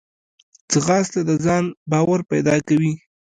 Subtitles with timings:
[0.71, 2.91] ځغاسته د ځان باور پیدا کوي